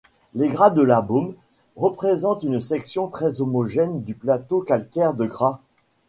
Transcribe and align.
Les 0.33 0.49
Gras 0.49 0.71
de 0.71 0.81
Labeaume 0.81 1.35
représentent 1.77 2.41
une 2.41 2.59
section 2.59 3.05
très 3.07 3.39
homogène 3.39 4.01
du 4.01 4.15
plateau 4.15 4.61
calcaire 4.61 5.13
de 5.13 5.27
Gras. 5.27 5.59